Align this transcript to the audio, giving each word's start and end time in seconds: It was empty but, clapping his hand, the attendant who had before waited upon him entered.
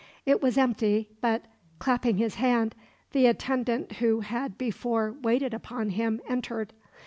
It 0.25 0.41
was 0.41 0.57
empty 0.57 1.09
but, 1.21 1.45
clapping 1.77 2.17
his 2.17 2.33
hand, 2.33 2.73
the 3.11 3.27
attendant 3.27 3.97
who 3.97 4.21
had 4.21 4.57
before 4.57 5.11
waited 5.21 5.53
upon 5.53 5.89
him 5.91 6.21
entered. 6.27 6.73